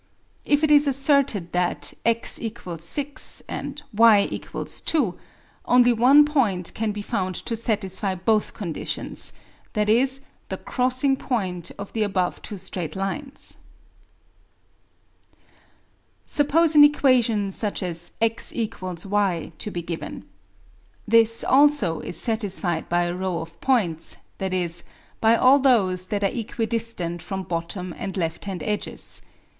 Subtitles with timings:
[0.45, 5.19] If it is asserted that x = 6 and y = 2,
[5.65, 9.31] only one point can be found to satisfy both conditions,
[9.75, 10.21] viz.
[10.49, 13.59] the crossing point of the above two straight lines.
[16.25, 20.25] Suppose an equation such as x = y to be given.
[21.07, 24.83] This also is satisfied by a row of points, viz.
[25.19, 29.21] by all those that are equidistant from bottom and left hand edges.